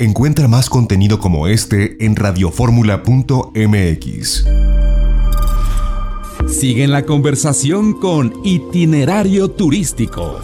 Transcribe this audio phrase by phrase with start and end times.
[0.00, 4.46] Encuentra más contenido como este en radioformula.mx.
[6.48, 10.40] Sigue en la conversación con Itinerario Turístico.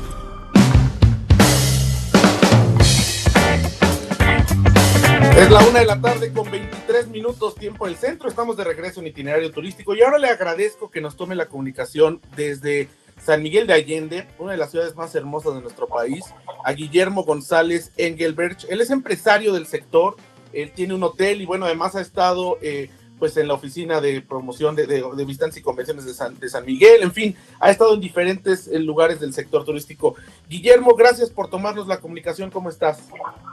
[5.38, 8.28] Es la una de la tarde con 23 minutos tiempo del centro.
[8.28, 12.20] Estamos de regreso en Itinerario Turístico y ahora le agradezco que nos tome la comunicación
[12.36, 16.24] desde San Miguel de Allende, una de las ciudades más hermosas de nuestro país,
[16.64, 18.58] a Guillermo González Engelberg.
[18.68, 20.16] Él es empresario del sector,
[20.52, 24.20] él tiene un hotel y bueno, además ha estado eh, pues en la oficina de
[24.20, 27.94] promoción de, de, visitantes y convenciones de San, de San, Miguel, en fin, ha estado
[27.94, 30.14] en diferentes eh, lugares del sector turístico.
[30.48, 33.08] Guillermo, gracias por tomarnos la comunicación, ¿cómo estás?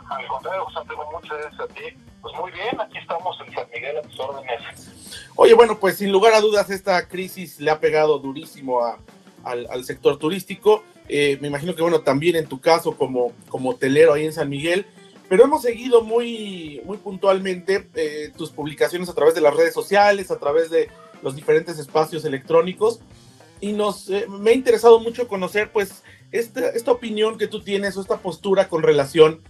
[0.09, 1.81] Al contrario, José Antonio, muchas gracias a ti.
[2.21, 5.29] Pues muy bien, aquí estamos en San Miguel a tus órdenes.
[5.35, 8.99] Oye, bueno, pues sin lugar a dudas esta crisis le ha pegado durísimo a,
[9.43, 10.83] al, sector turístico.
[11.07, 14.49] Eh, me imagino que, bueno, también en tu caso como, como hotelero ahí en San
[14.49, 14.85] Miguel,
[15.29, 20.31] pero hemos seguido muy, muy puntualmente eh, tus publicaciones a través de las redes sociales,
[20.31, 20.89] a través de
[21.21, 22.99] los diferentes espacios electrónicos,
[23.59, 27.95] y nos, eh, me ha interesado mucho conocer, pues, esta, esta opinión que tú tienes
[27.95, 29.41] o esta postura con relación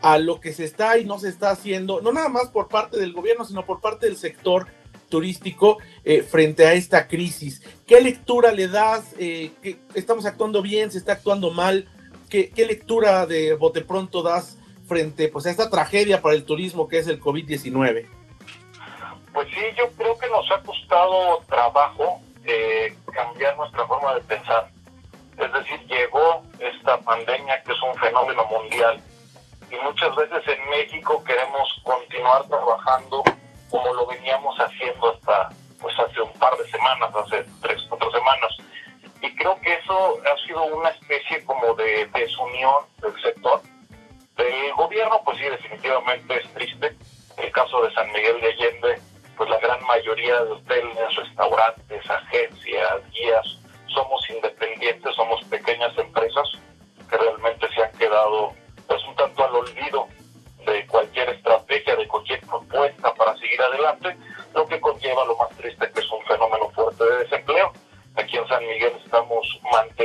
[0.00, 2.98] a lo que se está y no se está haciendo, no nada más por parte
[2.98, 4.66] del gobierno, sino por parte del sector
[5.10, 7.62] turístico eh, frente a esta crisis.
[7.86, 9.14] ¿Qué lectura le das?
[9.18, 9.50] Eh,
[9.94, 10.90] ¿Estamos actuando bien?
[10.90, 11.88] ¿Se está actuando mal?
[12.30, 16.88] ¿Qué, ¿Qué, lectura de bote pronto das frente pues, a esta tragedia para el turismo
[16.88, 18.06] que es el COVID-19?
[19.32, 24.70] Pues sí, yo creo que nos ha costado trabajo eh, cambiar nuestra forma de pensar.
[25.38, 29.00] Es decir, llegó esta pandemia que es un fenómeno mundial
[29.70, 33.22] y muchas veces en México queremos continuar trabajando
[33.70, 35.50] como lo veníamos haciendo hasta
[35.80, 38.56] pues hace un par de semanas, hace tres, cuatro semanas.
[39.22, 43.62] Y creo que eso ha sido una especie como de desunión del sector.
[44.36, 46.96] El gobierno, pues sí, definitivamente es triste.
[47.36, 49.00] El caso de San Miguel de Allende,
[49.36, 53.58] pues la gran mayoría de hoteles, restaurantes, agencias, guías,
[53.94, 56.48] somos independientes, somos pequeñas empresas
[57.08, 58.52] que realmente se han quedado
[58.86, 60.08] pues un tanto al olvido
[60.66, 62.40] de cualquier estrategia, de cualquier
[63.16, 64.16] para seguir adelante,
[64.54, 67.72] lo que conlleva lo más triste que es un fenómeno fuerte de desempleo.
[68.16, 69.99] Aquí en San Miguel estamos manteniendo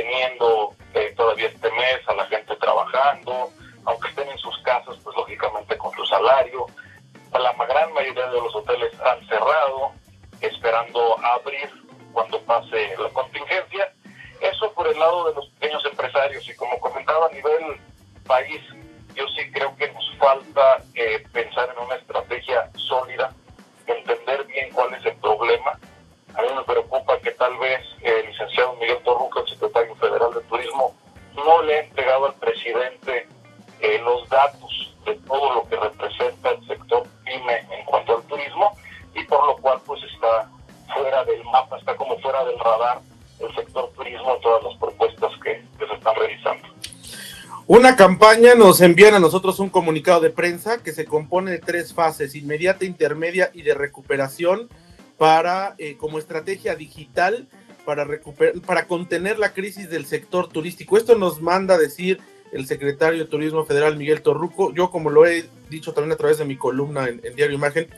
[47.68, 51.92] Una campaña nos envían a nosotros un comunicado de prensa que se compone de tres
[51.92, 54.68] fases, inmediata, intermedia y de recuperación
[55.18, 57.48] para eh, como estrategia digital
[57.84, 58.06] para
[58.64, 60.96] para contener la crisis del sector turístico.
[60.96, 62.20] Esto nos manda a decir
[62.52, 64.72] el secretario de Turismo Federal Miguel Torruco.
[64.72, 67.88] Yo, como lo he dicho también a través de mi columna en, en Diario Imagen,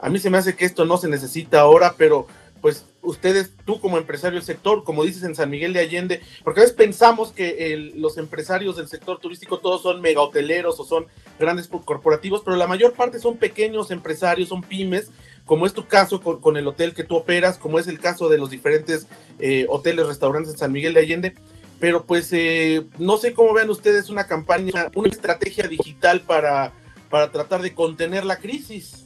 [0.00, 2.28] a mí se me hace que esto no se necesita ahora, pero
[2.66, 6.58] pues ustedes, tú como empresario del sector, como dices en San Miguel de Allende, porque
[6.58, 11.06] a veces pensamos que los empresarios del sector turístico todos son mega hoteleros o son
[11.38, 15.12] grandes corporativos, pero la mayor parte son pequeños empresarios, son pymes,
[15.44, 18.38] como es tu caso con, el hotel que tú operas, como es el caso de
[18.38, 19.06] los diferentes
[19.38, 21.34] eh, hoteles, restaurantes en San Miguel de Allende.
[21.78, 26.72] Pero pues eh, no sé cómo vean ustedes una campaña, una estrategia digital para,
[27.10, 29.05] para tratar de contener la crisis.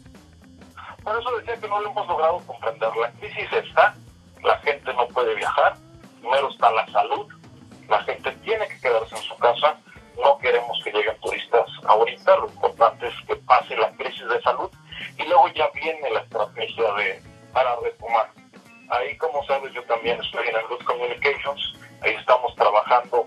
[1.03, 2.95] Por eso decía que no lo hemos logrado comprender.
[2.97, 3.95] La crisis está,
[4.43, 5.77] la gente no puede viajar,
[6.21, 7.27] primero está la salud,
[7.89, 9.79] la gente tiene que quedarse en su casa,
[10.23, 14.71] no queremos que lleguen turistas ahorita, lo importante es que pase la crisis de salud
[15.19, 18.31] y luego ya viene la estrategia de para retomar.
[18.91, 23.27] Ahí, como sabes, yo también estoy en el Good Communications, ahí estamos trabajando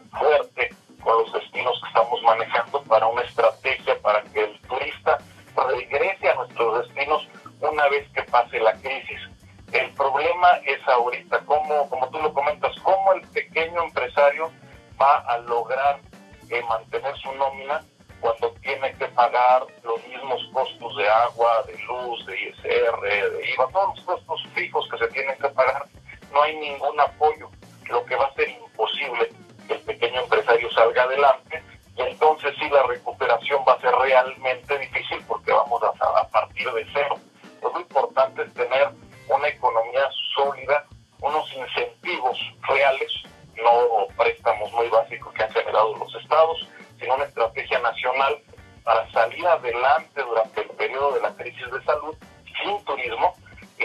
[24.53, 25.85] fijos que se tienen que pagar,
[26.31, 27.49] no hay ningún apoyo,
[27.89, 29.29] lo que va a ser imposible
[29.67, 31.63] que el pequeño empresario salga adelante
[31.95, 36.85] y entonces sí la recuperación va a ser realmente difícil porque vamos a, partir de
[36.93, 37.15] cero.
[37.61, 38.89] Lo importante es tener
[39.29, 40.85] una economía sólida,
[41.21, 43.11] unos incentivos reales,
[43.55, 46.67] no préstamos muy básicos que han generado los estados,
[46.99, 48.37] sino una estrategia nacional
[48.83, 52.15] para salir adelante durante el periodo de la crisis de salud
[52.61, 53.33] sin turismo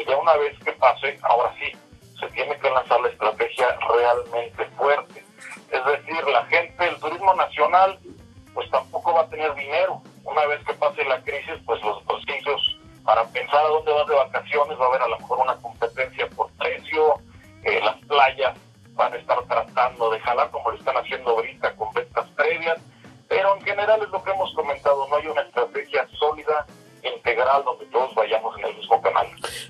[0.00, 1.73] y ya una vez que pase, ahora sí,
[2.19, 5.25] se tiene que lanzar la estrategia realmente fuerte.
[5.71, 7.99] Es decir, la gente, el turismo nacional,
[8.55, 10.03] pues tampoco va a tener dinero.
[10.25, 14.15] Una vez que pase la crisis, pues los bolsillos para pensar a dónde vas de
[14.15, 17.15] vacaciones va a haber a lo mejor una competencia por precio,
[17.65, 18.55] eh, las playas
[18.93, 22.79] van a estar tratando de jalar como lo están haciendo ahorita con ventas previas,
[23.27, 24.78] pero en general es lo que hemos comentado,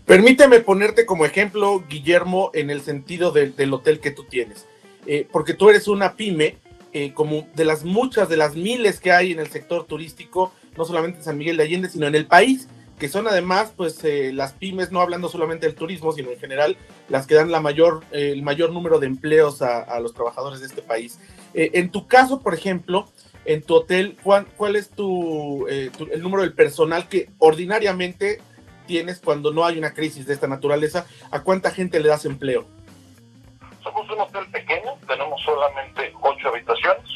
[0.08, 4.66] Permíteme ponerte como ejemplo, Guillermo, en el sentido del hotel que tú tienes,
[5.06, 6.56] eh, porque tú eres una pyme,
[6.94, 10.87] eh, como de las muchas, de las miles que hay en el sector turístico, no
[10.87, 12.69] solamente en San Miguel de Allende, sino en el país
[12.99, 16.78] que son además, pues, eh, las pymes, no hablando solamente del turismo, sino en general,
[17.11, 20.82] las que dan la mayor, el mayor número de empleos a, los trabajadores de este
[20.82, 21.20] país.
[21.54, 23.08] En tu caso, por ejemplo,
[23.44, 28.40] en tu hotel, ¿cuál, es tu, el número del personal que ordinariamente
[28.88, 31.06] tienes cuando no hay una crisis de esta naturaleza?
[31.31, 32.67] ¿A cuánta gente le das empleo?
[33.85, 37.08] Somos un hotel pequeño, tenemos solamente ocho habitaciones,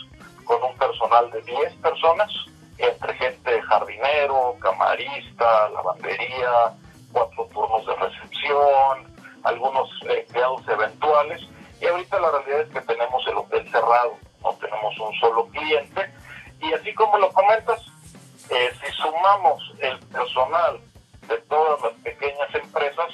[0.44, 2.30] con un personal de 10 personas
[2.78, 6.74] entre gente jardinero, camarista, lavandería,
[7.10, 11.40] cuatro turnos de recepción, algunos eh, empleados eventuales.
[11.80, 16.12] Y ahorita la realidad es que tenemos el hotel cerrado, no tenemos un solo cliente.
[16.60, 17.80] Y así como lo comentas,
[18.50, 20.80] eh, si sumamos el personal
[21.28, 23.08] de todas las pequeñas empresas,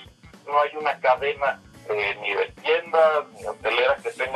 [0.47, 4.28] no hay una cadena eh, ni de tiendas ni hotelera que tenga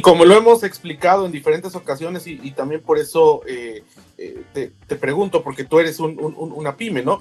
[0.00, 3.84] Y como lo hemos explicado en diferentes ocasiones, y, también por eso eh,
[4.16, 7.20] eh, te, pregunto, porque tú eres una pyme, ¿no?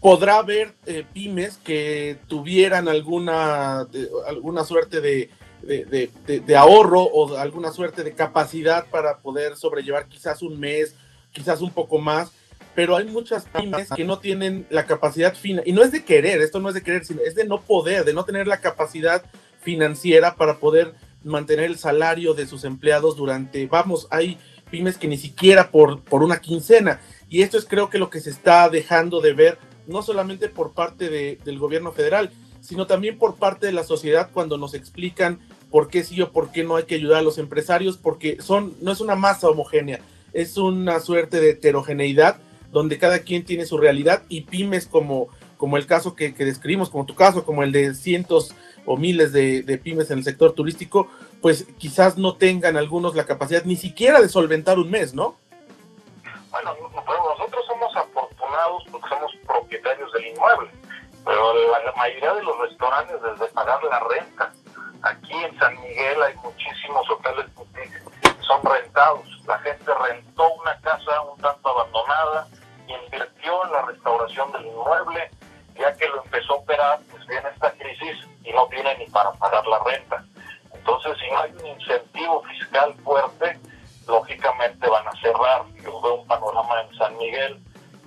[0.00, 3.86] podrá haber eh, pymes que tuvieran alguna,
[4.26, 5.28] alguna suerte de,
[5.60, 10.94] de, ahorro o alguna suerte de capacidad para poder sobrellevar quizás un mes,
[11.30, 12.32] quizás un poco más,
[12.74, 16.40] pero hay muchas pymes que no tienen la capacidad fina, y no es de querer,
[16.40, 19.22] esto no es de querer, sino es de no poder, de no tener la capacidad
[19.60, 20.94] financiera para poder
[21.28, 24.38] mantener el salario de sus empleados durante, vamos, hay
[24.70, 28.20] pymes que ni siquiera por, por una quincena, y esto es creo que lo que
[28.20, 32.30] se está dejando de ver no solamente por parte del gobierno federal,
[32.60, 35.38] sino también por parte de la sociedad cuando nos explican
[35.70, 38.74] por qué sí o por qué no hay que ayudar a los empresarios, porque son,
[38.80, 40.00] no es una masa homogénea,
[40.32, 42.38] es una suerte de heterogeneidad
[42.70, 47.04] donde cada quien tiene su realidad y pymes como, como el caso que, describimos, como
[47.04, 48.54] tu caso, como el de cientos
[48.86, 51.08] o miles de, pymes en el sector turístico,
[51.42, 55.36] pues quizás no tengan algunos la capacidad ni siquiera de solventar un mes, ¿no?
[56.50, 60.70] Bueno, nosotros somos afortunados porque somos propietarios del inmueble,
[61.24, 64.52] pero la mayoría de los restaurantes desde pagar la renta.
[65.02, 69.26] Aquí en San Miguel hay muchísimos hoteles que son rentados.
[69.46, 72.48] La gente rentó una casa un tanto abandonada,
[72.88, 75.30] invirtió en la restauración del inmueble,
[75.78, 79.32] ya que lo empezó a operar, pues viene esta crisis y no tiene ni para
[79.32, 80.24] pagar la renta.
[80.74, 83.58] Entonces, si no hay un incentivo fiscal fuerte,
[84.06, 85.64] lógicamente van a cerrar.
[85.82, 87.60] Yo veo un panorama en San Miguel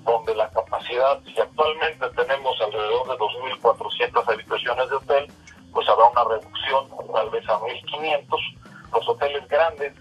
[0.03, 3.17] donde la capacidad, si actualmente tenemos alrededor de
[3.61, 5.31] 2.400 habitaciones de hotel,
[5.71, 8.25] pues habrá una reducción tal vez a 1.500.
[8.93, 9.93] Los hoteles grandes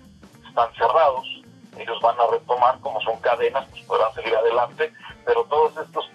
[0.48, 1.26] están cerrados,
[1.78, 4.92] ellos van a retomar, como son cadenas, pues podrán seguir adelante,
[5.24, 6.09] pero todos estos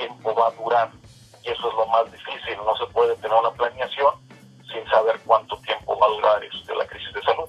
[0.00, 0.90] tiempo va a durar
[1.44, 2.56] y eso es lo más difícil.
[2.64, 4.14] No se puede tener una planeación
[4.72, 7.44] sin saber cuánto tiempo va a durar este, la crisis de salud.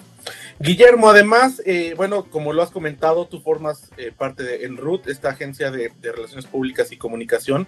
[0.60, 5.30] Guillermo, además, eh, bueno, como lo has comentado, tú formas eh, parte de Enrut, esta
[5.30, 7.68] agencia de, relaciones públicas y comunicación,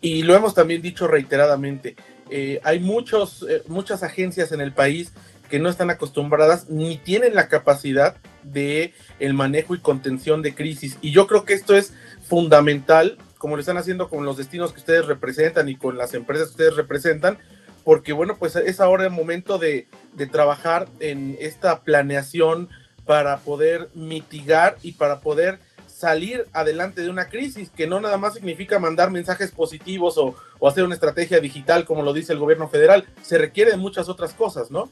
[0.00, 1.96] y lo hemos también dicho reiteradamente.
[2.30, 5.12] Eh, hay muchos, muchas agencias en el país
[5.50, 10.96] que no están acostumbradas ni tienen la capacidad de el manejo y contención de crisis.
[11.02, 11.92] Y yo creo que esto es
[12.26, 16.46] fundamental, como lo están haciendo con los destinos que ustedes representan y con las empresas
[16.46, 17.40] que ustedes representan,
[17.82, 22.68] porque bueno, pues es ahora el momento de, de trabajar en esta planeación
[23.04, 25.58] para poder mitigar y para poder
[25.88, 30.68] salir adelante de una crisis, que no nada más significa mandar mensajes positivos o, o,
[30.68, 34.34] hacer una estrategia digital, como lo dice el gobierno federal, se requiere de muchas otras
[34.34, 34.88] cosas, ¿no?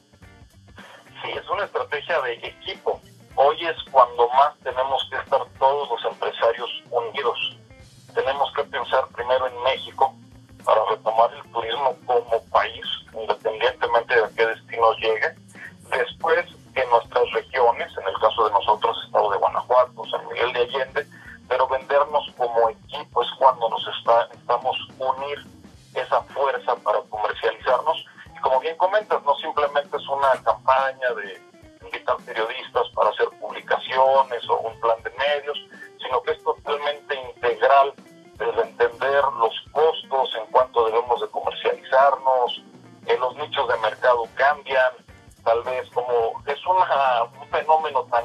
[1.23, 2.99] Sí, es una estrategia de equipo.
[3.35, 7.60] Hoy es cuando más tenemos que estar todos los empresarios unidos.
[8.13, 10.13] Tenemos que pensar primero en México
[10.65, 15.35] para retomar el turismo como país, independientemente de a qué destino llegue.
[15.91, 20.59] Después, en nuestras regiones, en el caso de nosotros, Estado de Guanajuato, San Miguel de
[20.59, 21.07] Allende,
[21.47, 24.29] pero vendernos como equipo es cuando nos está,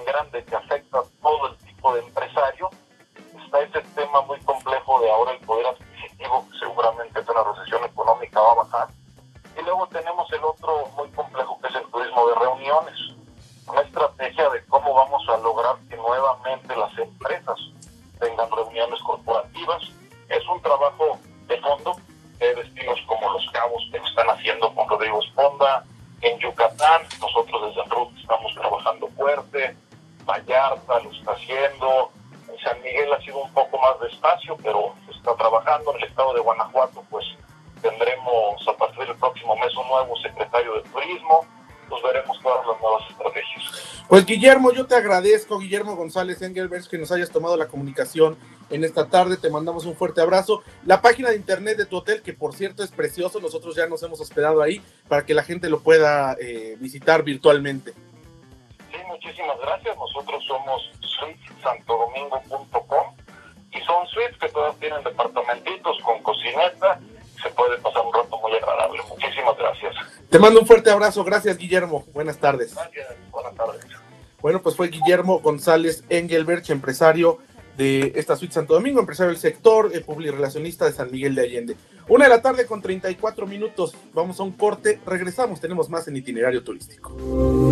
[0.06, 2.70] grande que afecta a todo el tipo de empresario,
[3.44, 7.84] está ese tema muy complejo de ahora el poder adquisitivo, que seguramente en la recesión
[7.84, 8.88] económica va a bajar,
[9.58, 12.98] y luego tenemos el otro muy complejo que es el turismo de reuniones.
[13.66, 17.58] Una estrategia de cómo vamos a lograr que nuevamente las empresas
[18.20, 19.82] tengan reuniones corporativas.
[20.28, 21.96] Es un trabajo de fondo
[22.38, 25.84] de destinos como Los Cabos que están haciendo con Rodrigo Esponda.
[26.20, 29.76] En Yucatán, nosotros desde RUT estamos trabajando fuerte.
[30.26, 32.10] Vallarta lo está haciendo.
[32.48, 35.92] En San Miguel ha sido un poco más despacio, pero está trabajando.
[35.92, 37.24] En el estado de Guanajuato, pues
[37.80, 41.46] tendremos a partir del próximo mes un nuevo secretario de turismo,
[41.88, 44.04] pues veremos todas las nuevas estrategias.
[44.08, 48.36] Pues Guillermo, yo te agradezco, Guillermo González Engelberts, que nos hayas tomado la comunicación
[48.70, 50.62] en esta tarde, te mandamos un fuerte abrazo.
[50.84, 54.02] La página de internet de tu hotel, que por cierto es precioso, nosotros ya nos
[54.02, 57.94] hemos hospedado ahí para que la gente lo pueda eh, visitar virtualmente.
[59.16, 59.96] Muchísimas gracias.
[59.96, 63.16] Nosotros somos suitesantodomingo.com
[63.72, 67.00] y son suites que todas tienen departamentitos con cocineta
[67.42, 69.00] se puede pasar un rato muy agradable.
[69.08, 69.94] Muchísimas gracias.
[70.28, 71.24] Te mando un fuerte abrazo.
[71.24, 72.04] Gracias, Guillermo.
[72.12, 72.74] Buenas tardes.
[72.74, 73.16] Gracias.
[73.30, 73.86] Buenas tardes.
[74.42, 77.38] Bueno, pues fue Guillermo González Engelberch, empresario
[77.76, 81.76] de esta suite Santo Domingo, empresario del sector, eh, relacionista de San Miguel de Allende.
[82.08, 83.94] Una de la tarde con 34 minutos.
[84.12, 85.00] Vamos a un corte.
[85.06, 85.58] Regresamos.
[85.60, 87.16] Tenemos más en itinerario turístico.